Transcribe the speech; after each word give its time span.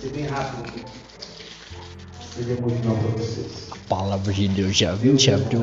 ser 0.00 0.10
bem 0.10 0.26
rápido 0.26 0.68
aqui. 0.68 0.84
Ser 2.34 2.44
devocional 2.44 2.96
para 2.96 3.10
vocês. 3.22 3.68
A 3.70 3.76
palavra 3.88 4.32
de 4.32 4.48
Deus, 4.48 4.78
20 4.78 5.18
de 5.18 5.30
abril. 5.32 5.62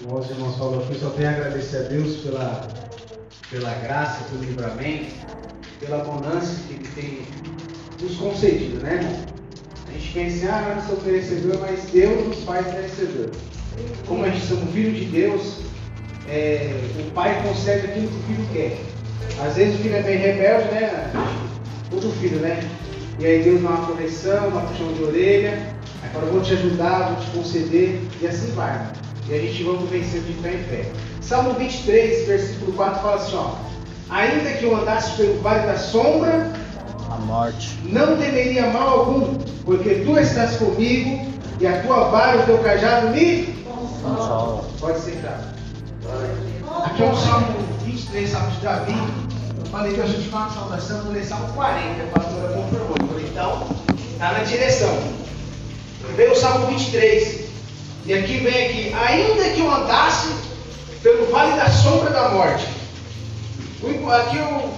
Irmãos 0.00 0.28
e 0.28 0.32
irmãos 0.32 0.56
falou 0.56 0.84
aqui, 0.84 0.98
só 0.98 1.10
tenho 1.10 1.28
a 1.28 1.32
agradecer 1.32 1.76
a 1.78 1.82
Deus 1.88 2.16
pela, 2.18 2.68
pela 3.50 3.74
graça, 3.74 4.24
pelo 4.24 4.44
livramento, 4.44 5.14
pela 5.80 6.00
abundância 6.00 6.58
que 6.68 6.74
Ele 6.74 6.88
tem 6.94 7.22
nos 8.00 8.16
concedido, 8.16 8.82
né? 8.82 9.26
A 9.88 9.92
gente 9.92 10.12
pensa, 10.12 10.52
ah, 10.52 10.74
não 10.74 10.86
sou 10.86 11.02
merecedor, 11.04 11.58
mas 11.60 11.84
Deus 11.90 12.28
nos 12.28 12.44
faz 12.44 12.66
merecedor. 12.72 13.30
Como 14.06 14.24
a 14.24 14.30
gente 14.30 14.46
somos 14.46 14.72
filhos 14.72 14.96
de 14.96 15.04
Deus, 15.06 15.56
é, 16.28 16.70
o 16.98 17.10
pai 17.12 17.42
concede 17.42 17.86
aquilo 17.86 18.08
que 18.08 18.16
o 18.16 18.22
filho 18.22 18.48
quer. 18.52 18.78
Às 19.44 19.56
vezes 19.56 19.74
o 19.74 19.82
filho 19.82 19.96
é 19.96 20.02
bem 20.02 20.18
rebelde, 20.18 20.74
né? 20.74 21.51
Todo 21.92 22.12
filho, 22.20 22.38
né? 22.40 22.68
E 23.18 23.26
aí 23.26 23.42
Deus 23.42 23.62
dá 23.62 23.68
uma 23.68 23.86
correção, 23.86 24.48
uma 24.48 24.62
puxão 24.62 24.92
de 24.94 25.02
orelha, 25.04 25.74
aí 26.02 26.10
fala, 26.12 26.26
vou 26.26 26.40
te 26.40 26.54
ajudar, 26.54 27.10
vou 27.10 27.24
te 27.24 27.30
conceder, 27.30 28.00
e 28.20 28.26
assim 28.26 28.50
vai. 28.52 28.84
E 29.28 29.34
a 29.34 29.38
gente 29.38 29.62
vamos 29.62 29.88
vencer 29.90 30.22
de 30.22 30.32
fé 30.34 30.54
em 30.54 30.64
fé. 30.64 30.90
Salmo 31.20 31.54
23, 31.54 32.26
versículo 32.26 32.72
4 32.72 33.02
fala 33.02 33.16
assim, 33.16 33.36
ó. 33.36 33.54
Ainda 34.10 34.50
que 34.52 34.64
eu 34.64 34.76
andasse 34.76 35.16
pelo 35.16 35.40
vale 35.40 35.66
da 35.66 35.76
sombra, 35.76 36.50
A 37.10 37.16
morte. 37.18 37.78
não 37.84 38.16
temeria 38.16 38.66
mal 38.68 39.00
algum, 39.00 39.34
porque 39.64 40.02
tu 40.04 40.18
estás 40.18 40.56
comigo, 40.56 41.30
e 41.60 41.66
a 41.66 41.82
tua 41.82 42.08
vara 42.08 42.40
o 42.40 42.46
teu 42.46 42.58
cajado 42.58 43.10
me 43.10 43.62
Consola. 44.02 44.64
Pode 44.80 44.98
sentar. 44.98 45.54
Aqui 46.84 47.02
é 47.02 47.06
o 47.06 47.14
Salmo 47.14 47.46
23, 47.84 48.28
Salmo 48.28 48.50
de 48.50 48.60
Davi. 48.60 48.94
Eu 49.64 49.70
falei 49.70 49.94
que 49.94 50.00
a 50.00 50.50
saudação, 50.50 51.02
vou 51.02 51.12
ler 51.12 51.24
Salmo 51.24 51.52
40, 51.54 52.02
a 52.02 52.06
pastora 52.18 52.48
confirmou. 52.48 52.96
Eu 53.00 53.06
falei, 53.06 53.26
então, 53.26 53.66
está 54.12 54.32
na 54.32 54.40
direção. 54.40 54.98
Veio 56.16 56.32
o 56.32 56.36
Salmo 56.36 56.66
23. 56.66 57.42
E 58.04 58.14
aqui 58.14 58.38
vem 58.38 58.66
aqui, 58.66 58.94
ainda 58.94 59.50
que 59.50 59.60
eu 59.60 59.72
andasse 59.72 60.34
pelo 61.02 61.30
vale 61.30 61.56
da 61.56 61.70
sombra 61.70 62.10
da 62.10 62.30
morte. 62.30 62.66
Aqui 64.12 64.36
eu 64.36 64.72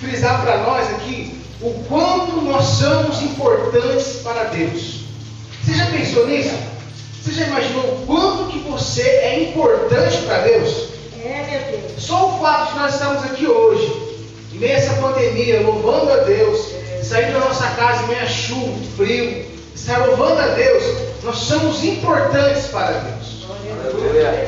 frisar 0.00 0.40
para 0.42 0.58
nós 0.58 0.88
aqui 0.94 1.38
o 1.60 1.72
quanto 1.88 2.40
nós 2.40 2.64
somos 2.64 3.20
importantes 3.22 4.20
para 4.22 4.44
Deus. 4.44 5.00
Você 5.62 5.74
já 5.74 5.86
pensou 5.86 6.26
nisso? 6.26 6.54
Você 7.20 7.32
já 7.32 7.46
imaginou 7.48 7.82
o 7.82 8.06
quanto 8.06 8.50
que 8.50 8.58
você 8.60 9.02
é 9.02 9.50
importante 9.50 10.18
para 10.18 10.38
Deus? 10.42 10.88
É, 11.22 11.46
meu 11.50 11.80
Deus. 11.80 12.02
Só 12.02 12.28
o 12.28 12.40
fato 12.40 12.72
de 12.72 12.78
nós 12.78 12.94
estarmos 12.94 13.24
aqui 13.24 13.46
hoje, 13.46 13.99
em 14.60 14.66
meio 14.66 14.74
a 14.74 14.76
essa 14.76 14.94
pandemia, 14.94 15.60
louvando 15.62 16.12
a 16.12 16.16
Deus, 16.18 16.74
saindo 17.02 17.32
da 17.32 17.46
nossa 17.46 17.66
casa 17.70 18.04
em 18.04 18.08
meio 18.08 18.22
a 18.22 18.26
chuva, 18.26 18.78
frio, 18.96 19.46
estar 19.74 20.06
louvando 20.06 20.38
a 20.38 20.48
Deus, 20.48 20.84
nós 21.22 21.36
somos 21.36 21.82
importantes 21.82 22.66
para 22.66 22.92
Deus. 22.92 23.40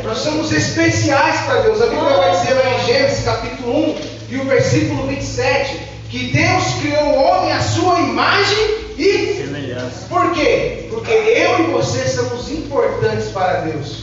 Nós 0.05 0.19
somos 0.19 0.53
especiais 0.53 1.41
para 1.47 1.61
Deus. 1.63 1.81
A 1.81 1.87
Bíblia 1.87 2.17
vai 2.17 2.31
dizer 2.31 2.55
lá 2.55 2.75
em 2.75 2.87
Gênesis 2.87 3.25
capítulo 3.25 3.91
1 3.91 3.97
e 4.31 4.37
o 4.37 4.45
versículo 4.45 5.07
27 5.07 5.81
que 6.11 6.31
Deus 6.31 6.65
criou 6.83 7.05
o 7.05 7.23
homem 7.23 7.53
à 7.53 7.61
sua 7.61 7.99
imagem 8.01 8.59
e 8.99 9.35
Semelhança. 9.35 10.07
por 10.11 10.33
quê? 10.35 10.89
Porque 10.91 11.11
eu 11.11 11.61
e 11.61 11.73
você 11.73 12.07
somos 12.07 12.51
importantes 12.51 13.29
para 13.29 13.63
Deus. 13.63 14.03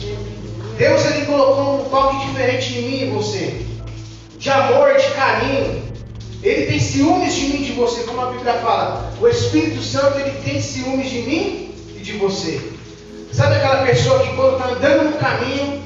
Deus 0.75 1.05
ele 1.05 1.25
colocou 1.25 1.81
um 1.81 1.89
toque 1.89 2.25
diferente 2.27 2.79
em 2.79 2.81
mim 2.81 3.01
e 3.03 3.09
você. 3.11 3.61
De 4.39 4.49
amor, 4.49 4.95
de 4.95 5.07
carinho. 5.11 5.88
Ele 6.41 6.67
tem 6.67 6.79
ciúmes 6.79 7.35
de 7.35 7.41
mim 7.47 7.61
e 7.61 7.65
de 7.65 7.71
você, 7.73 8.03
como 8.03 8.21
a 8.21 8.31
Bíblia 8.31 8.53
fala. 8.53 9.13
O 9.19 9.27
Espírito 9.27 9.81
Santo 9.81 10.19
ele 10.19 10.31
tem 10.43 10.61
ciúmes 10.61 11.09
de 11.09 11.21
mim 11.21 11.75
e 11.95 11.99
de 11.99 12.13
você. 12.13 12.61
Sabe 13.33 13.55
aquela 13.55 13.85
pessoa 13.85 14.19
que 14.19 14.35
quando 14.35 14.53
está 14.53 14.69
andando 14.69 15.11
no 15.11 15.17
caminho, 15.17 15.83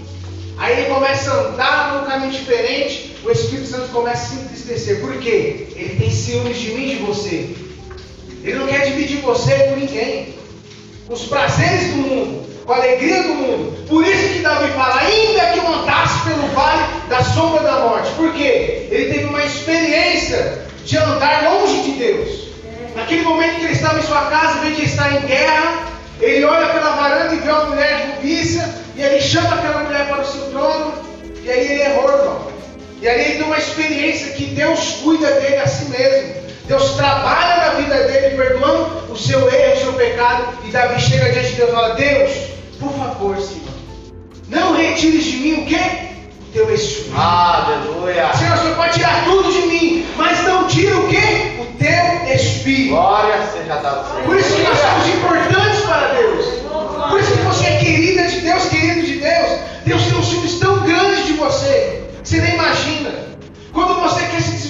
aí 0.57 0.79
ele 0.79 0.93
começa 0.93 1.31
a 1.31 1.47
andar 1.47 1.93
num 1.95 2.07
caminho 2.07 2.31
diferente, 2.31 3.15
o 3.23 3.31
Espírito 3.31 3.67
Santo 3.67 3.89
começa 3.89 4.23
a 4.23 4.27
se 4.27 4.35
entristecer. 4.35 5.01
Por 5.01 5.17
quê? 5.17 5.67
Ele 5.75 5.95
tem 5.99 6.11
ciúmes 6.11 6.59
de 6.59 6.71
mim 6.71 6.91
e 6.91 6.95
de 6.97 7.03
você. 7.03 7.55
Ele 8.43 8.59
não 8.59 8.67
quer 8.67 8.85
dividir 8.85 9.21
você 9.21 9.57
com 9.69 9.75
ninguém. 9.75 10.35
Os 11.09 11.25
prazeres 11.25 11.91
do 11.91 11.97
mundo, 11.97 12.45
com 12.65 12.73
a 12.73 12.77
alegria 12.77 13.23
do 13.23 13.33
mundo. 13.35 13.87
Por 13.87 14.05
isso 14.05 14.33
que 14.33 14.39
Davi 14.39 14.71
fala, 14.71 15.01
ainda 15.01 15.51
que 15.51 15.59
eu 15.59 15.67
andasse 15.67 16.19
pelo 16.21 16.47
vale 16.47 16.83
da 17.09 17.23
sombra 17.23 17.61
da 17.61 17.79
morte. 17.79 18.11
Por 18.11 18.33
quê? 18.33 18.87
Ele 18.89 19.13
teve 19.13 19.25
uma 19.25 19.43
experiência 19.43 20.63
de 20.85 20.97
andar 20.97 21.43
longe 21.43 21.81
de 21.81 21.91
Deus. 21.91 22.43
Naquele 22.95 23.23
momento 23.23 23.55
que 23.55 23.65
ele 23.65 23.73
estava 23.73 23.99
em 23.99 24.03
sua 24.03 24.21
casa, 24.25 24.59
vê 24.59 24.71
que 24.71 24.85
está 24.85 25.11
em 25.11 25.21
guerra, 25.21 25.87
ele 26.21 26.45
olha 26.45 26.67
pela 26.67 26.91
varanda 26.91 27.33
e 27.33 27.39
vê 27.39 27.49
uma 27.49 27.65
mulher 27.65 27.97
de 27.97 28.11
rubícia, 28.13 28.69
e 28.95 29.01
ele 29.01 29.19
chama 29.19 29.55
aquela 29.55 29.83
mulher 29.83 30.07
para 30.07 30.21
o 30.21 30.25
seu 30.25 30.41
trono, 30.51 30.93
e 31.43 31.51
aí 31.51 31.71
ele 31.71 31.81
errou, 31.81 32.09
irmão. 32.09 32.47
E 33.01 33.09
ali 33.09 33.21
ele 33.21 33.33
tem 33.33 33.43
uma 33.43 33.57
experiência 33.57 34.31
que 34.33 34.45
Deus 34.45 34.99
cuida 35.03 35.29
dele 35.31 35.57
a 35.57 35.67
si 35.67 35.85
mesmo. 35.85 36.35
Deus 36.67 36.91
trabalha 36.95 37.65
na 37.65 37.69
vida 37.71 37.95
dele, 38.07 38.37
perdoando 38.37 39.11
o 39.11 39.17
seu 39.17 39.51
erro, 39.51 39.73
o 39.73 39.79
seu 39.81 39.93
pecado. 39.93 40.57
E 40.63 40.71
Davi 40.71 41.01
chega 41.01 41.29
diante 41.31 41.49
de 41.49 41.55
Deus 41.55 41.69
e 41.69 41.73
fala: 41.73 41.95
Deus, 41.95 42.31
por 42.79 42.91
favor, 42.93 43.37
Senhor, 43.39 43.73
não 44.49 44.75
retires 44.75 45.25
de 45.25 45.37
mim 45.37 45.53
o 45.63 45.65
quê? 45.65 45.79
O 46.41 46.53
teu 46.53 46.73
espírito. 46.73 47.15
Aleluia. 47.17 48.33
Senhor, 48.35 48.55
o 48.55 48.61
Senhor 48.61 48.75
pode 48.75 48.93
tirar 48.93 49.23
tudo 49.25 49.51
de 49.51 49.67
mim, 49.67 50.05
mas 50.17 50.43
não 50.43 50.67
tira 50.67 50.97
o 50.97 51.07
quê? 51.07 51.57
O 51.59 51.65
teu 51.77 52.35
espírito. 52.35 52.89
Glória 52.91 53.41
seja 53.51 53.75
Senhor. 53.77 54.23
Por 54.25 54.37
isso 54.37 54.55
que 54.55 54.61
nós 54.63 54.77
somos 54.77 55.05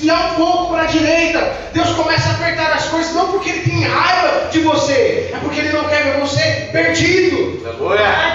desviar 0.04 0.34
um 0.34 0.36
pouco 0.36 0.74
para 0.74 0.84
a 0.84 0.86
direita, 0.86 1.54
Deus 1.72 1.90
começa 1.92 2.30
a 2.30 2.34
apertar 2.34 2.74
as 2.74 2.86
coisas, 2.86 3.14
não 3.14 3.32
porque 3.32 3.50
Ele 3.50 3.62
tem 3.62 3.84
raiva 3.84 4.50
de 4.52 4.60
você, 4.60 5.32
é 5.34 5.38
porque 5.42 5.60
Ele 5.62 5.72
não 5.72 5.86
quer 5.86 6.04
ver 6.04 6.20
você 6.20 6.70
perdido. 6.72 7.64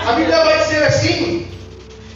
A 0.06 0.12
Bíblia 0.12 0.44
vai 0.44 0.58
dizer 0.58 0.84
assim, 0.84 1.46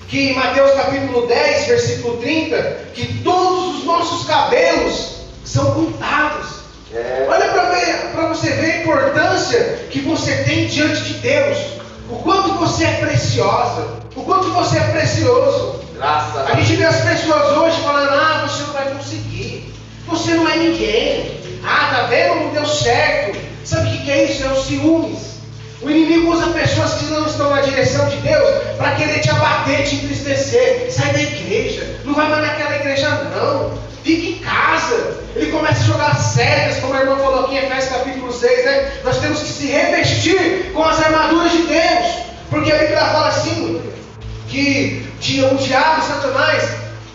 que 0.09 0.31
em 0.31 0.35
Mateus 0.35 0.73
capítulo 0.73 1.27
10, 1.27 1.67
versículo 1.67 2.17
30, 2.19 2.57
que 2.95 3.23
todos 3.23 3.77
os 3.77 3.85
nossos 3.85 4.27
cabelos 4.27 5.27
são 5.45 5.73
contados. 5.73 6.63
É. 6.95 7.27
Olha 7.29 7.49
para 8.13 8.29
você 8.29 8.51
ver 8.51 8.73
a 8.73 8.77
importância 8.83 9.87
que 9.91 10.01
você 10.01 10.45
tem 10.45 10.67
diante 10.67 11.03
de 11.03 11.15
Deus. 11.15 11.59
O 12.11 12.17
quanto 12.17 12.55
você 12.55 12.85
é 12.85 12.93
preciosa. 12.97 14.01
O 14.15 14.23
quanto 14.23 14.51
você 14.51 14.77
é 14.77 14.93
precioso. 14.93 15.81
Graças 15.95 16.37
a 16.37 16.53
A 16.53 16.57
gente 16.57 16.77
vê 16.77 16.85
as 16.85 17.01
pessoas 17.01 17.57
hoje 17.57 17.81
falando, 17.81 18.11
ah, 18.11 18.47
você 18.47 18.63
não 18.65 18.73
vai. 18.73 18.92
Você 20.07 20.35
não 20.35 20.49
é 20.49 20.57
ninguém. 20.57 21.41
Ah, 21.65 21.89
tá 21.91 22.03
vendo? 22.09 22.45
Não 22.45 22.51
deu 22.51 22.67
certo. 22.67 23.39
Sabe 23.65 23.89
o 23.89 24.01
que 24.03 24.11
é 24.11 24.25
isso? 24.25 24.45
É 24.45 24.53
os 24.53 24.67
ciúmes. 24.67 25.33
O 25.81 25.91
inimigo 25.91 26.33
usa 26.33 26.47
pessoas 26.51 26.95
que 26.95 27.07
não 27.07 27.27
estão 27.27 27.51
na 27.51 27.61
direção 27.61 28.09
de 28.09 28.17
Deus 28.17 28.63
para 28.77 28.95
querer 28.97 29.21
te 29.21 29.31
abater, 29.31 29.85
te 29.85 29.97
entristecer. 29.97 30.87
Sai 30.91 31.13
da 31.13 31.23
igreja. 31.23 32.01
Não 32.05 32.15
vai 32.15 32.29
mais 32.29 32.43
naquela 32.43 32.77
igreja, 32.77 33.09
não. 33.35 33.73
Fica 34.05 34.27
em 34.27 34.39
casa. 34.39 35.23
Ele 35.35 35.51
começa 35.51 35.81
a 35.81 35.87
jogar 35.87 36.17
cegas, 36.17 36.79
como 36.79 36.95
a 36.95 37.01
irmã 37.01 37.17
falou 37.17 37.45
aqui 37.45 37.55
em 37.55 37.59
Efésios 37.59 37.93
capítulo 37.93 38.33
6, 38.33 38.65
né? 38.65 38.93
Nós 39.05 39.19
temos 39.19 39.41
que 39.41 39.49
se 39.49 39.67
revestir 39.67 40.73
com 40.75 40.85
as 40.85 41.01
armaduras 41.01 41.53
de 41.53 41.63
Deus. 41.63 42.07
Porque 42.51 42.71
a 42.71 42.79
Bíblia 42.79 42.99
fala 42.99 43.29
assim, 43.29 43.81
que 44.49 45.07
o 45.51 45.57
diabo, 45.57 46.03
Satanás, 46.03 46.69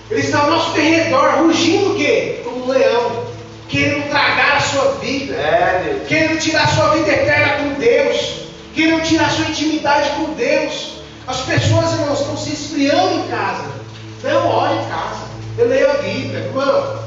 ele 0.09 0.21
está 0.21 0.39
ao 0.39 0.49
nosso 0.49 0.71
derredor, 0.71 1.43
rugindo 1.43 1.93
o 1.93 1.95
quê? 1.95 2.41
Um 2.67 2.71
leão, 2.71 3.23
querendo 3.69 4.09
tragar 4.09 4.57
a 4.57 4.59
sua 4.59 4.91
vida, 4.99 5.33
É, 5.35 5.83
Deus. 5.85 6.07
querendo 6.07 6.39
tirar 6.39 6.63
a 6.63 6.67
sua 6.67 6.89
vida 6.95 7.09
eterna 7.11 7.63
com 7.63 7.73
Deus, 7.79 8.33
querendo 8.75 9.03
tirar 9.03 9.27
a 9.27 9.29
sua 9.29 9.45
intimidade 9.45 10.09
com 10.17 10.33
Deus. 10.33 10.97
As 11.25 11.37
pessoas, 11.41 11.93
irmãos, 11.93 12.19
estão 12.19 12.35
se 12.37 12.51
esfriando 12.51 13.19
em 13.19 13.27
casa. 13.29 13.63
Não, 14.23 14.49
ore 14.49 14.73
em 14.73 14.89
casa. 14.89 15.27
Eu 15.57 15.67
leio 15.69 15.89
a 15.91 15.93
Bíblia, 15.95 16.39
irmão. 16.39 16.99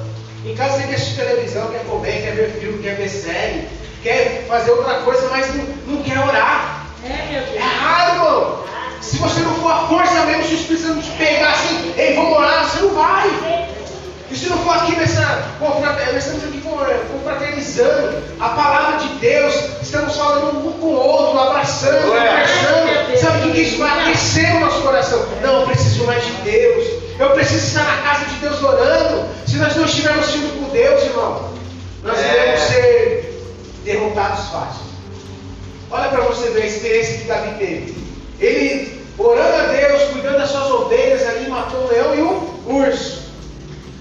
Em 0.46 0.54
casa 0.54 0.78
você 0.78 0.86
quer 0.86 0.94
assistir 0.94 1.16
televisão, 1.16 1.68
quer 1.68 1.84
comer, 1.84 2.22
quer 2.22 2.34
ver 2.34 2.58
filme, 2.58 2.82
quer 2.82 2.96
ver 2.96 3.08
série, 3.10 3.68
quer 4.02 4.46
fazer 4.48 4.70
outra 4.70 4.94
coisa, 5.00 5.28
mas 5.30 5.54
não, 5.54 5.64
não 5.86 6.02
quer 6.02 6.18
orar. 6.18 6.86
É, 7.04 7.30
meu 7.30 7.40
É 7.42 7.44
Deus. 7.44 7.62
raro, 7.80 8.14
irmão. 8.14 8.64
Se 9.02 9.16
você 9.18 9.40
não 9.40 9.54
for 9.56 9.70
a 9.72 9.78
força 9.88 10.24
mesmo, 10.24 10.44
se 10.44 10.54
o 10.54 10.56
Espírito 10.56 10.86
Santo 10.86 11.02
te 11.02 11.10
pegar 11.12 11.50
assim, 11.52 11.92
ei, 11.98 12.14
vamos 12.14 12.38
orar, 12.38 12.64
você 12.64 12.80
não 12.80 12.94
vai. 12.94 13.68
E 14.30 14.36
se 14.36 14.48
não 14.48 14.58
for 14.58 14.76
aqui 14.76 14.94
nessa 14.96 15.42
nós 15.60 16.16
estamos 16.24 16.44
aqui 16.44 16.60
com- 16.60 16.78
confraternizando 17.12 18.18
a 18.38 18.48
palavra 18.50 18.98
de 18.98 19.08
Deus, 19.14 19.54
estamos 19.82 20.16
falando 20.16 20.66
um 20.68 20.72
com 20.72 20.86
o 20.86 20.94
outro, 20.96 21.38
abraçando, 21.40 22.02
conversando. 22.06 23.18
Sabe 23.20 23.48
o 23.48 23.52
que, 23.52 23.60
isso 23.60 23.78
vai 23.78 24.00
aquecer 24.10 24.56
o 24.56 24.60
nosso 24.60 24.82
coração? 24.82 25.24
Não, 25.42 25.60
eu 25.60 25.66
preciso 25.66 26.04
mais 26.04 26.24
de 26.24 26.32
Deus. 26.42 26.84
Eu 27.18 27.30
preciso 27.30 27.66
estar 27.66 27.84
na 27.84 28.02
casa 28.02 28.24
de 28.26 28.34
Deus 28.36 28.62
orando. 28.62 29.28
Se 29.46 29.56
nós 29.56 29.74
não 29.76 29.84
estivermos 29.84 30.30
firmes 30.30 30.52
com 30.52 30.68
Deus, 30.70 31.02
irmão, 31.02 31.50
Nós 32.02 32.18
É. 32.18 32.32
iremos 32.32 32.60
ser 32.60 33.44
derrotados 33.84 34.46
fácil. 34.46 34.86
Olha 35.90 36.08
para 36.08 36.22
você 36.22 36.48
ver 36.50 36.62
a 36.62 36.66
experiência 36.66 37.18
que 37.18 37.24
Davi 37.24 37.50
teve. 37.58 37.94
Ele, 38.40 39.04
orando 39.18 39.54
a 39.54 39.66
Deus, 39.72 40.02
cuidando 40.12 40.38
das 40.38 40.48
suas 40.50 40.70
ovelhas 40.70 41.28
ali, 41.28 41.48
matou 41.50 41.84
um 41.84 41.88
leão 41.88 42.14
e 42.14 42.22
um 42.22 42.76
urso. 42.86 43.19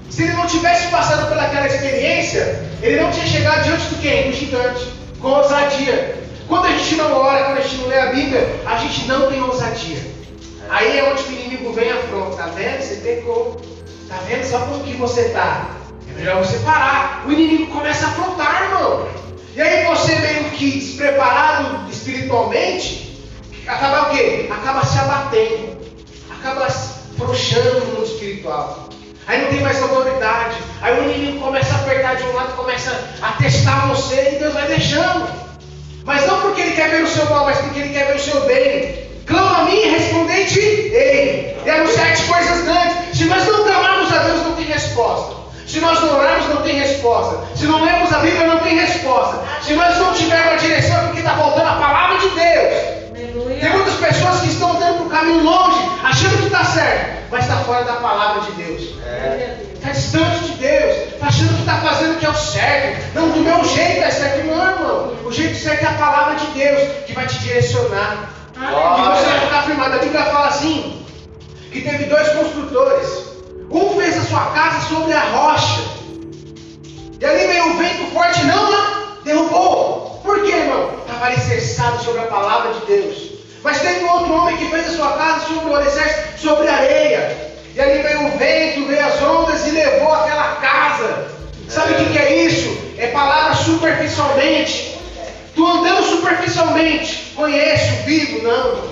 Se 0.10 0.24
ele 0.24 0.34
não 0.34 0.48
tivesse 0.48 0.88
passado 0.88 1.30
pelaquela 1.30 1.68
experiência, 1.68 2.68
ele 2.82 3.02
não 3.02 3.12
tinha 3.12 3.28
chegado 3.28 3.64
diante 3.64 3.86
do 3.86 4.02
quem? 4.02 4.32
Do 4.32 4.36
gigante, 4.36 4.94
com 5.20 5.28
ousadia. 5.30 6.18
Quando 6.48 6.66
a 6.66 6.72
gente 6.72 6.96
não 6.96 7.14
ora, 7.14 7.46
quando 7.46 7.58
a 7.60 7.62
gente 7.62 7.76
não 7.76 7.88
lê 7.88 8.00
a 8.00 8.06
Bíblia, 8.08 8.62
a 8.66 8.78
gente 8.78 9.08
não 9.08 9.30
tem 9.30 9.42
ousadia. 9.42 10.00
Aí 10.70 10.98
é 10.98 11.12
onde 11.12 11.24
o 11.24 11.32
inimigo 11.32 11.74
vem 11.74 11.88
e 11.88 11.92
afronta. 11.92 12.38
Tá 12.38 12.46
vendo? 12.48 12.82
Você 12.82 12.96
pecou. 12.96 13.62
Tá 14.08 14.18
vendo 14.28 14.44
só 14.44 14.60
como 14.60 14.84
que 14.84 14.94
você 14.94 15.30
tá? 15.30 15.70
É 16.10 16.18
melhor 16.18 16.44
você 16.44 16.58
parar. 16.60 17.24
O 17.28 17.32
inimigo 17.32 17.68
começa 17.68 18.08
a 18.08 18.10
afrontar, 18.10 18.64
irmão. 18.64 19.08
E 19.56 19.62
aí 19.62 19.86
você 19.86 20.16
meio 20.16 20.50
que 20.52 20.72
despreparado 20.72 21.90
espiritualmente, 21.92 23.28
acaba 23.68 24.10
o 24.10 24.16
quê? 24.16 24.48
Acaba 24.50 24.86
se 24.86 24.98
abatendo. 24.98 25.78
Acaba 26.32 26.68
frouxando 27.18 27.80
no 27.82 27.86
mundo 27.88 28.06
espiritual. 28.06 28.90
Aí 29.30 29.44
não 29.44 29.50
tem 29.52 29.62
mais 29.62 29.80
autoridade. 29.80 30.56
Aí 30.82 31.00
o 31.00 31.04
inimigo 31.04 31.40
começa 31.40 31.72
a 31.76 31.78
apertar 31.82 32.16
de 32.16 32.24
um 32.24 32.34
lado, 32.34 32.56
começa 32.56 32.92
a 33.22 33.34
testar 33.34 33.88
você 33.88 34.34
e 34.34 34.40
Deus 34.40 34.56
vai 34.56 34.66
deixando. 34.66 35.30
Mas 36.04 36.26
não 36.26 36.42
porque 36.42 36.62
ele 36.62 36.76
quer 36.76 36.90
ver 36.90 37.04
o 37.04 37.08
seu 37.08 37.30
mal, 37.30 37.46
mas 37.46 37.60
porque 37.60 37.80
ele 37.80 37.94
quer 37.94 38.08
ver 38.08 38.16
o 38.16 38.20
seu 38.20 38.42
bem. 38.46 39.08
Clama 39.28 39.60
a 39.60 39.66
mim 39.66 39.80
e 39.80 39.90
respondei-te-ei. 39.90 41.58
E 41.64 41.70
anunciar-te 41.70 42.24
coisas 42.24 42.64
grandes. 42.64 43.20
Se 43.20 43.26
nós 43.26 43.46
não 43.46 43.64
clamarmos 43.66 44.12
a 44.12 44.18
Deus, 44.18 44.42
não 44.42 44.56
tem 44.56 44.66
resposta. 44.66 45.36
Se 45.68 45.80
nós 45.80 46.02
não 46.02 46.18
orarmos, 46.18 46.50
não 46.50 46.64
tem 46.64 46.80
resposta. 46.80 47.38
Se 47.56 47.66
não 47.68 47.86
lemos 47.86 48.12
a 48.12 48.18
Bíblia, 48.18 48.48
não 48.48 48.58
tem 48.62 48.80
resposta. 48.80 49.44
Se 49.62 49.74
nós 49.74 49.96
não 50.00 50.12
tivermos 50.12 50.54
a 50.54 50.56
direção, 50.56 50.98
é 50.98 51.04
porque 51.04 51.20
está 51.20 51.36
faltando 51.36 51.70
a 51.70 51.74
palavra 51.74 52.18
de 52.18 52.30
Deus. 52.30 53.60
Tem 53.62 53.70
muitas 53.70 53.94
pessoas 53.94 54.40
que 54.40 54.48
estão 54.48 54.72
andando 54.72 54.98
para 54.98 55.06
o 55.06 55.10
mas 57.32 57.44
está 57.44 57.58
fora 57.58 57.84
da 57.84 57.94
palavra 57.94 58.42
de 58.42 58.52
Deus. 58.54 58.96
É. 59.06 59.66
Está 59.74 59.92
distante 59.92 60.46
de 60.46 60.52
Deus, 60.54 61.14
está 61.14 61.28
achando 61.28 61.54
que 61.54 61.60
está 61.62 61.78
fazendo 61.78 62.16
o 62.16 62.20
que 62.20 62.26
é 62.26 62.30
o 62.30 62.36
certo. 62.36 63.16
Não, 63.16 63.30
do 63.30 63.40
meu 63.40 63.64
jeito 63.64 64.04
é 64.04 64.12
certo, 64.12 64.46
não, 64.46 64.70
irmão. 64.70 65.16
O 65.26 65.32
jeito 65.32 65.56
certo 65.56 65.84
é 65.84 65.88
a 65.88 65.94
palavra 65.94 66.36
de 66.36 66.46
Deus 66.48 67.06
que 67.06 67.14
vai 67.14 67.26
te 67.28 67.40
direcionar. 67.40 68.30
E 68.56 68.60
você 68.60 69.26
vai 69.26 69.40
ficar 69.40 69.64
firmado. 69.64 69.96
A 69.96 70.00
Bíblia 70.00 70.26
fala 70.26 70.48
assim: 70.48 71.06
que 71.72 71.82
teve 71.82 72.06
dois 72.06 72.28
construtores. 72.30 73.30
Um 73.72 73.96
fez 74.00 74.18
a 74.18 74.24
sua 74.24 74.46
casa 74.48 74.88
sobre 74.88 75.14
a 75.14 75.22
rocha. 75.22 75.82
E 77.20 77.26
ali 77.26 77.48
veio 77.48 77.66
um 77.66 77.78
vento 77.78 78.12
forte, 78.12 78.44
não 78.46 79.24
derrubou. 79.24 80.22
Por 80.24 80.44
quê, 80.44 80.52
irmão? 80.52 80.92
Estava 81.02 81.26
alicerçado 81.28 82.04
sobre 82.04 82.22
a 82.22 82.28
palavra 82.28 82.74
de 82.74 82.86
Deus. 82.86 83.39
Mas 83.64 83.82
teve 83.82 84.04
um 84.06 84.10
outro 84.12 84.34
homem 84.34 84.58
que 84.58 84.70
fez 84.70 84.88
a 84.88 84.96
sua 84.96 85.12
casa 85.14 85.46
sobre 85.48 85.70
o 85.70 85.76
alicerce, 85.76 86.38
sobre 86.38 86.68
a 86.68 86.76
areia. 86.76 87.38
E 87.76 87.82
ali 87.82 88.02
veio 88.02 88.28
o 88.28 88.38
vento, 88.38 88.88
veio 88.88 89.06
as 89.06 89.22
ondas 89.22 89.68
e 89.68 89.72
levou 89.72 90.14
aquela 90.14 90.56
casa. 90.56 91.28
Sabe 91.68 91.94
o 91.94 91.98
que, 91.98 92.06
que 92.14 92.18
é 92.18 92.46
isso? 92.46 92.78
É 92.98 93.08
palavra 93.08 93.56
superficialmente. 93.56 94.98
Tu 95.56 95.66
andando 95.66 96.04
superficialmente, 96.04 97.34
conheço, 97.36 98.04
vivo, 98.06 98.44
não. 98.44 98.90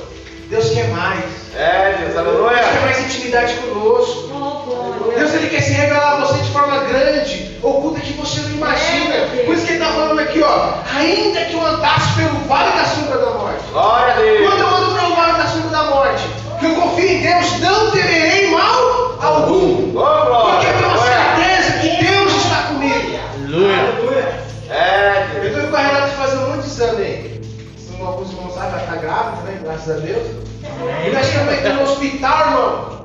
Deus 0.49 0.69
quer 0.71 0.87
mais. 0.89 1.23
É, 1.55 1.95
Deus, 1.99 2.13
Deus 2.13 2.13
quer 2.13 2.19
aleluia. 2.19 2.81
mais 2.81 2.99
intimidade 2.99 3.53
conosco. 3.55 4.36
Deus 5.15 5.33
ele 5.33 5.49
quer 5.49 5.61
se 5.61 5.71
revelar 5.73 6.13
a 6.13 6.25
você 6.25 6.39
de 6.39 6.49
forma 6.51 6.77
grande, 6.85 7.57
oculta 7.63 7.99
que 7.99 8.13
você 8.13 8.41
não 8.41 8.49
imagina. 8.51 9.15
Por 9.45 9.53
isso 9.55 9.65
que 9.65 9.73
ele 9.73 9.83
está 9.83 9.93
falando 9.93 10.19
aqui, 10.19 10.41
ó. 10.43 10.69
Ainda 10.95 11.41
que 11.45 11.53
eu 11.53 11.65
andasse 11.65 12.13
pelo 12.15 12.39
vale 12.47 12.71
da 12.77 12.85
sombra 12.85 13.17
da 13.17 13.31
morte. 13.31 13.63
Glória 13.71 14.13
a 14.13 14.15
Quando 14.15 14.59
eu 14.59 14.67
Deus. 14.67 14.73
ando 14.81 14.95
pelo 14.99 15.15
vale 15.15 15.33
da 15.33 15.45
sombra 15.47 15.69
da 15.69 15.83
morte, 15.83 16.23
que 16.59 16.65
eu 16.65 16.75
confio 16.75 17.07
em 17.09 17.21
Deus, 17.21 17.59
não 17.59 17.91
temerei 17.91 18.51
mal 18.51 19.17
algum. 19.21 19.91
Glória. 19.91 20.55
Porque 20.55 20.67
eu 20.67 20.73
tenho 20.73 20.91
a 20.91 20.97
certeza 20.97 21.79
que 21.79 22.05
Deus 22.05 22.35
está 22.35 22.55
comigo. 22.67 23.19
Aleluia. 23.43 24.47
É, 24.69 25.27
Eu 25.35 25.41
Deus. 25.41 25.55
estou 25.55 25.69
com 25.71 25.77
a 25.77 25.79
Renata 25.79 26.07
fazendo 26.09 26.47
muitos 26.49 26.65
exames 26.67 26.99
aí. 26.99 27.41
Se 27.77 28.01
alguns 28.01 28.31
irmãos 28.31 28.53
sabem, 28.53 28.69
ela 28.71 28.79
está 28.81 28.95
grávida, 28.95 29.41
né? 29.43 29.59
Graças 29.63 29.95
a 29.97 29.99
Deus. 29.99 30.27
E 31.05 31.09
nós 31.11 31.27
estamos 31.27 31.53
aqui 31.53 31.69
no 31.69 31.83
hospital, 31.83 32.39
irmão. 32.47 32.96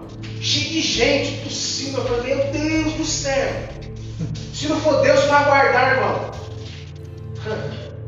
Cheio 0.42 0.70
de 0.70 0.80
gente, 0.80 1.44
tossindo. 1.44 1.98
Eu 1.98 2.04
falei, 2.04 2.34
meu 2.34 2.46
Deus 2.50 2.94
do 2.94 3.04
céu. 3.04 3.48
Se 4.52 4.66
não 4.66 4.80
for 4.80 5.00
Deus, 5.00 5.24
vai 5.26 5.44
guardar, 5.44 5.96
irmão. 5.96 6.30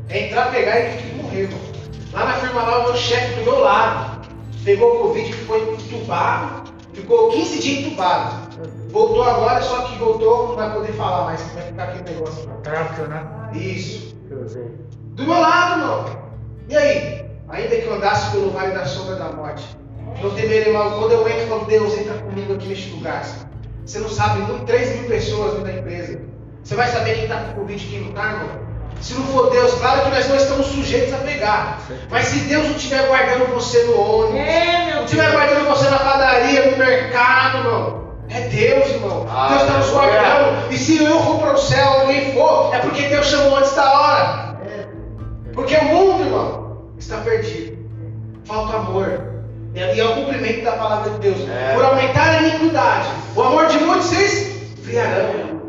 É 0.09 0.27
entrar, 0.27 0.51
pegar 0.51 0.81
e 0.81 1.15
morrer, 1.15 1.43
irmão. 1.43 1.61
Lá 2.13 2.25
na 2.25 2.33
firma 2.35 2.63
lá, 2.63 2.79
o 2.81 2.85
meu 2.85 2.97
chefe 2.97 3.37
do 3.37 3.43
meu 3.43 3.61
lado 3.61 4.27
pegou 4.65 4.99
Covid, 4.99 5.33
ficou 5.33 5.75
entubado, 5.75 6.73
ficou 6.93 7.31
15 7.31 7.59
dias 7.61 7.87
entubado. 7.87 8.51
Voltou 8.91 9.23
agora, 9.23 9.63
só 9.63 9.83
que 9.83 9.99
voltou, 9.99 10.49
não 10.49 10.57
vai 10.57 10.73
poder 10.73 10.93
falar 10.93 11.27
mais, 11.27 11.41
vai 11.53 11.63
ficar 11.63 11.85
aquele 11.85 12.15
negócio. 12.15 12.49
Tráfico, 12.65 13.03
né? 13.09 13.25
Isso. 13.55 14.17
Do 15.15 15.23
meu 15.23 15.41
lado, 15.41 15.81
não. 15.81 16.25
E 16.69 16.77
aí? 16.77 17.27
Ainda 17.49 17.77
que 17.77 17.87
eu 17.87 17.95
andasse 17.95 18.33
pelo 18.33 18.51
vale 18.51 18.75
da 18.75 18.87
sombra 18.87 19.17
da 19.17 19.31
morte, 19.31 19.65
não 20.23 20.31
temerei 20.31 20.73
mal. 20.73 20.99
Quando 20.99 21.13
eu 21.13 21.29
entro, 21.29 21.41
eu 21.41 21.49
falo, 21.49 21.65
Deus, 21.65 21.99
entra 21.99 22.15
comigo 22.15 22.55
aqui 22.55 22.69
neste 22.69 22.91
lugar. 22.91 23.25
Você 23.85 23.99
não 23.99 24.09
sabe, 24.09 24.41
não 24.51 24.61
3 24.65 25.01
mil 25.01 25.09
pessoas 25.09 25.53
dentro 25.53 25.67
da 25.67 25.79
empresa. 25.79 26.21
Você 26.63 26.75
vai 26.75 26.89
saber 26.89 27.15
quem 27.15 27.25
está 27.25 27.37
com 27.37 27.61
Covid 27.61 27.85
e 27.85 27.89
quem 27.89 28.01
não 28.01 28.09
está, 28.09 28.33
irmão? 28.33 28.65
Se 29.01 29.13
não 29.15 29.25
for 29.27 29.51
Deus, 29.51 29.75
claro 29.75 30.03
que 30.03 30.11
nós 30.11 30.29
não 30.29 30.37
estamos 30.37 30.67
sujeitos 30.67 31.13
a 31.13 31.19
pegar. 31.19 31.81
Mas 32.11 32.27
se 32.27 32.39
Deus 32.49 32.67
não 32.67 32.77
estiver 32.77 33.07
guardando 33.07 33.53
você 33.53 33.83
no 33.83 34.01
ônibus, 34.01 34.41
não 34.95 35.05
estiver 35.05 35.31
guardando 35.33 35.69
você 35.69 35.91
na 35.91 35.99
padaria, 35.99 36.71
no 36.71 36.77
mercado, 36.79 37.59
irmão. 37.59 38.05
É 38.31 38.41
Deus, 38.49 38.89
irmão. 38.89 39.27
Deus 39.49 39.63
está 39.63 39.79
nos 39.79 39.95
Aleluia. 39.95 40.21
guardando. 40.21 40.73
E 40.73 40.79
se 40.79 41.05
eu 41.05 41.21
for 41.21 41.39
para 41.39 41.53
o 41.53 41.59
céu, 41.59 41.87
alguém 42.01 42.33
for, 42.33 42.75
é 42.75 42.79
porque 42.79 43.03
Deus 43.09 43.27
chamou 43.27 43.59
antes 43.59 43.75
da 43.75 44.01
hora. 44.01 44.57
Porque 45.53 45.77
o 45.77 45.85
mundo, 45.85 46.25
irmão, 46.25 46.79
está 46.97 47.19
perdido. 47.19 47.77
Falta 48.47 48.77
amor. 48.79 49.34
E 49.75 50.01
é 50.01 50.05
o 50.05 50.15
cumprimento 50.15 50.63
da 50.63 50.73
palavra 50.73 51.11
de 51.11 51.19
Deus. 51.19 51.49
É. 51.49 51.75
Por 51.75 51.85
aumentar 51.85 52.31
a 52.31 52.43
iniquidade. 52.43 53.09
O 53.35 53.43
amor 53.43 53.67
de 53.67 53.79
muitos 53.79 54.07
se 54.07 54.23
esfriarão. 54.23 55.63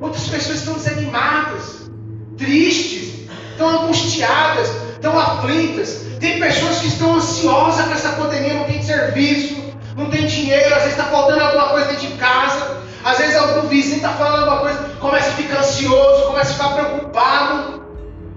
Muitas 0.00 0.26
pessoas 0.26 0.58
estão 0.58 0.74
desanimadas, 0.74 1.88
tristes, 2.36 3.28
estão 3.52 3.84
angustiadas, 3.84 4.68
estão 4.94 5.16
aflitas. 5.16 6.06
Tem 6.18 6.40
pessoas 6.40 6.78
que 6.78 6.88
estão 6.88 7.14
ansiosas 7.14 7.86
com 7.86 7.92
essa 7.92 8.08
pandemia, 8.12 8.54
não 8.54 8.64
tem 8.64 8.82
serviço, 8.82 9.62
não 9.96 10.10
tem 10.10 10.26
dinheiro, 10.26 10.74
às 10.74 10.82
vezes 10.82 10.98
está 10.98 11.04
faltando 11.04 11.40
alguma 11.40 11.68
coisa 11.68 11.86
dentro 11.86 12.08
de 12.08 12.14
casa, 12.14 12.78
às 13.04 13.18
vezes 13.18 13.36
algum 13.36 13.68
vizinho 13.68 13.96
está 13.96 14.10
falando 14.10 14.40
alguma 14.40 14.60
coisa, 14.60 14.78
começa 15.00 15.28
a 15.28 15.32
ficar 15.32 15.58
ansioso, 15.58 16.26
começa 16.26 16.50
a 16.50 16.54
ficar 16.54 16.68
preocupado. 16.74 17.82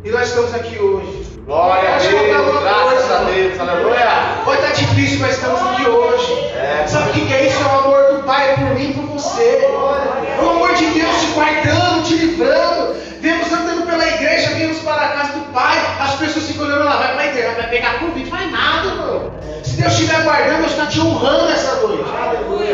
E 0.03 0.11
nós 0.11 0.27
estamos 0.27 0.53
aqui 0.53 0.77
hoje. 0.77 1.34
Glória 1.45 1.93
a 1.93 1.97
Deus. 1.99 2.59
Graças 2.63 3.05
coisa, 3.05 3.17
a 3.19 3.23
Deus. 3.25 3.59
Aleluia. 3.59 4.41
Pode 4.43 4.61
estar 4.61 4.73
difícil, 4.73 5.19
mas 5.19 5.35
estamos 5.35 5.61
aqui 5.61 5.87
hoje. 5.87 6.33
É. 6.55 6.87
Sabe 6.87 7.11
o 7.11 7.13
que 7.13 7.31
é 7.31 7.47
isso? 7.47 7.61
É 7.61 7.65
o 7.65 7.79
amor 7.81 8.13
do 8.13 8.23
Pai 8.23 8.55
por 8.55 8.73
mim 8.73 8.89
e 8.89 8.93
por 8.93 9.05
você. 9.13 9.59
É 9.63 10.41
o 10.41 10.49
amor 10.49 10.73
de 10.73 10.87
Deus 10.87 11.21
te 11.21 11.27
guardando, 11.35 12.03
te 12.03 12.15
livrando. 12.15 12.95
Vemos 13.21 13.53
andando 13.53 13.85
pela 13.85 14.07
igreja, 14.07 14.55
vimos 14.55 14.79
para 14.79 15.05
a 15.05 15.09
casa 15.09 15.33
do 15.33 15.53
Pai. 15.53 15.77
As 15.99 16.15
pessoas 16.15 16.47
ficam 16.47 16.65
olhando 16.65 16.83
lá, 16.83 16.97
vai 16.97 17.13
para 17.13 17.21
a 17.21 17.27
igreja, 17.27 17.51
vai 17.51 17.69
pegar 17.69 17.99
Covid. 17.99 18.27
Faz 18.27 18.51
nada, 18.51 18.87
irmão. 18.87 19.31
Se 19.63 19.79
Deus 19.79 19.93
estiver 19.93 20.23
guardando, 20.23 20.57
Deus 20.61 20.71
está 20.71 20.87
te 20.87 20.99
honrando 20.99 21.51
essa 21.51 21.75
noite. 21.75 22.09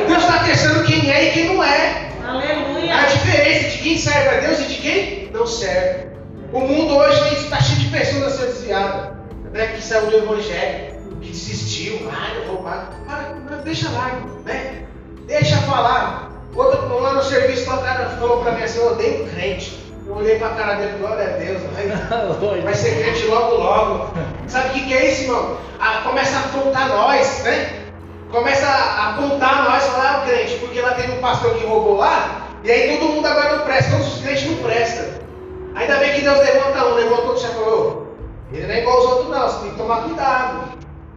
Deus 0.07 0.23
está 0.23 0.43
testando 0.45 0.85
quem 0.85 1.11
é 1.11 1.25
e 1.25 1.31
quem 1.31 1.55
não 1.55 1.61
é. 1.61 2.07
A 2.23 3.05
diferença 3.05 3.69
de 3.69 3.77
quem 3.79 3.97
serve 3.97 4.29
a 4.29 4.39
Deus 4.39 4.59
e 4.61 4.63
de 4.63 4.75
quem 4.75 5.29
não 5.33 5.45
serve. 5.45 6.11
O 6.53 6.59
mundo 6.59 6.97
hoje 6.97 7.35
está 7.35 7.61
cheio 7.61 7.79
de 7.79 7.89
pessoas 7.89 8.23
a 8.23 8.29
ser 8.29 8.45
desviadas, 8.47 9.11
né? 9.53 9.67
Que 9.67 9.81
saiu 9.81 10.07
do 10.07 10.17
evangelho, 10.17 10.97
que 11.21 11.29
desistiu, 11.29 12.09
ah, 12.11 12.35
eu 12.35 12.47
vou 12.47 12.61
não, 13.49 13.63
deixa 13.63 13.89
lá, 13.91 14.19
né? 14.43 14.83
Deixa 15.27 15.55
falar. 15.59 16.29
Outro 16.53 16.99
lá 16.99 17.13
no 17.13 17.23
serviço, 17.23 17.73
o 17.73 17.77
cara 17.77 18.09
falou 18.19 18.43
para 18.43 18.51
mim 18.51 18.63
assim, 18.63 18.79
eu 18.79 18.91
odeio 18.91 19.29
crente. 19.29 19.79
Eu 20.05 20.15
olhei 20.15 20.37
para 20.39 20.47
a 20.47 20.55
cara 20.55 20.73
dele, 20.73 20.97
glória 20.99 21.23
a 21.23 21.37
Deus, 21.37 21.61
vai, 21.73 21.87
vai 22.63 22.73
ser 22.73 23.01
crente 23.01 23.27
logo 23.27 23.55
logo. 23.55 24.13
Sabe 24.49 24.69
o 24.69 24.71
que, 24.73 24.87
que 24.87 24.93
é 24.93 25.09
isso, 25.09 25.23
irmão? 25.23 25.57
Ah, 25.79 26.01
começa 26.03 26.35
a 26.35 26.41
apontar 26.41 26.89
nós, 26.89 27.43
né? 27.43 27.79
Começa 28.29 28.67
a 28.67 29.11
apontar 29.11 29.69
nós, 29.69 29.85
falar, 29.85 30.17
ah, 30.17 30.25
crente, 30.27 30.57
porque 30.57 30.81
lá 30.81 30.95
teve 30.95 31.13
um 31.13 31.21
pastor 31.21 31.55
que 31.55 31.65
roubou 31.65 31.95
lá, 31.95 32.47
e 32.61 32.69
aí 32.69 32.97
todo 32.97 33.09
mundo 33.09 33.25
agora 33.25 33.55
não 33.55 33.63
presta, 33.63 33.91
todos 33.91 34.15
os 34.15 34.21
crentes 34.21 34.51
não 34.51 34.57
prestam. 34.57 35.21
Ainda 35.75 35.95
bem 35.97 36.13
que 36.13 36.21
Deus 36.21 36.37
levanta 36.39 36.85
um, 36.85 36.95
levantou 36.95 37.27
outro, 37.27 37.41
já 37.41 37.49
falou, 37.49 38.15
ele 38.51 38.67
não 38.67 38.73
é 38.73 38.81
igual 38.81 38.97
aos 38.97 39.05
outros 39.05 39.29
não, 39.29 39.47
você 39.47 39.59
tem 39.59 39.71
que 39.71 39.77
tomar 39.77 40.03
cuidado. 40.03 40.71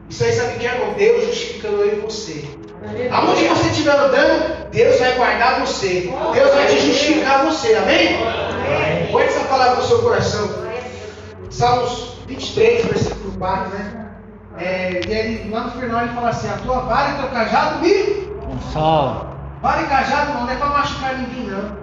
Isso 0.09 0.25
aí 0.25 0.33
sabe 0.33 0.55
o 0.55 0.59
que 0.59 0.67
é, 0.67 0.75
irmão? 0.75 0.95
Deus 0.95 1.25
justificando 1.25 1.77
eu 1.79 1.99
e 1.99 2.01
você. 2.01 2.45
Aonde 3.11 3.49
você 3.49 3.69
estiver 3.71 3.97
andando, 3.97 4.71
Deus 4.71 5.01
vai 5.01 5.13
guardar 5.15 5.61
você. 5.61 6.13
Deus 6.35 6.55
vai 6.55 6.67
te 6.67 6.81
justificar 6.81 7.45
você. 7.45 7.75
Amém? 7.75 8.19
Guarde 9.11 9.33
essa 9.33 9.45
palavra 9.47 9.77
no 9.77 9.83
seu 9.83 10.03
coração. 10.03 10.49
Salmos 11.51 12.19
23, 12.27 12.85
versículo 12.85 13.33
4, 13.39 13.71
né? 13.71 14.07
É, 14.59 15.01
e 15.07 15.13
ele, 15.13 15.51
lá 15.51 15.61
no 15.63 15.71
final 15.73 16.03
ele 16.03 16.15
fala 16.15 16.29
assim: 16.29 16.49
A 16.49 16.59
tua 16.59 16.81
vara 16.81 17.13
e 17.13 17.19
teu 17.19 17.29
cajado 17.29 17.79
me. 17.81 18.05
Consola. 18.45 19.35
Vara 19.63 19.83
e 19.83 19.87
cajado 19.87 20.35
não, 20.35 20.45
não 20.45 20.53
é 20.53 20.57
para 20.57 20.67
machucar 20.67 21.19
ninguém, 21.19 21.47
não. 21.47 21.77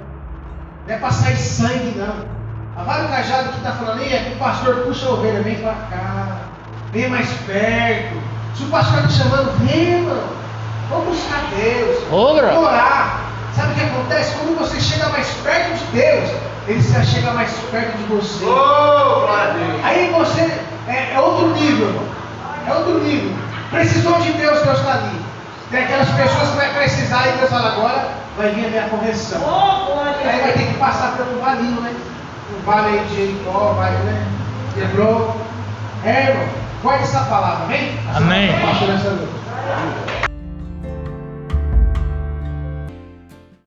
Não 0.88 0.96
é 0.96 0.98
para 0.98 1.12
sair 1.12 1.38
sangue, 1.38 1.98
não. 1.98 2.41
A 2.82 2.84
vara 2.84 3.08
cajado 3.10 3.50
que 3.50 3.58
está 3.58 3.74
falando 3.74 4.00
aí 4.00 4.12
é 4.12 4.24
que 4.24 4.34
o 4.34 4.38
pastor 4.38 4.78
puxa 4.78 5.06
a 5.06 5.12
ovelha, 5.12 5.44
vem 5.44 5.56
para 5.58 5.74
cá, 5.92 6.38
vem 6.92 7.08
mais 7.10 7.30
perto. 7.46 8.20
Se 8.56 8.64
o 8.64 8.68
pastor 8.70 9.06
está 9.06 9.24
chamando, 9.24 9.56
vem, 9.60 10.02
mano. 10.02 10.24
Vamos 10.90 11.16
buscar 11.16 11.44
Deus. 11.56 12.04
Vamos 12.10 12.66
orar. 12.66 13.22
Sabe 13.56 13.74
o 13.74 13.76
que 13.76 13.84
acontece? 13.84 14.36
Quando 14.36 14.58
você 14.58 14.82
chega 14.82 15.10
mais 15.10 15.28
perto 15.44 15.78
de 15.78 15.84
Deus, 15.92 16.32
ele 16.68 16.82
se 16.82 17.06
chega 17.06 17.32
mais 17.34 17.52
perto 17.70 17.98
de 17.98 18.04
você. 18.06 18.46
Oh. 18.46 19.28
Aí 19.84 20.10
você 20.10 20.42
é, 20.88 21.14
é 21.14 21.20
outro 21.20 21.50
nível, 21.54 21.88
irmão. 21.88 22.06
É 22.68 22.74
outro 22.74 23.00
nível. 23.04 23.32
Precisou 23.70 24.20
de 24.22 24.32
Deus, 24.32 24.60
Deus 24.64 24.80
está 24.80 24.94
ali. 24.94 25.22
Tem 25.70 25.84
aquelas 25.84 26.10
pessoas 26.10 26.50
que 26.50 26.58
vai 26.58 26.74
precisar 26.74 27.28
e 27.28 27.38
Deus 27.38 27.52
fala, 27.52 27.74
agora 27.74 28.08
vai 28.36 28.50
vir 28.50 28.66
a 28.66 28.70
minha 28.70 28.90
correção. 28.90 29.40
Aí 30.26 30.42
vai 30.42 30.54
ter 30.54 30.66
que 30.66 30.74
passar 30.80 31.16
pelo 31.16 31.40
valinho, 31.40 31.80
né? 31.80 31.94
Vale 32.66 33.00
de 33.00 33.16
Jericó, 33.16 33.74
vai, 33.78 33.92
né? 33.92 34.28
Quebrou. 34.76 35.36
É, 36.06 36.30
irmão. 36.30 36.48
Guarde 36.82 37.04
essa 37.04 37.22
palavra, 37.22 37.66
amém? 37.66 37.92
Amém. 38.16 40.21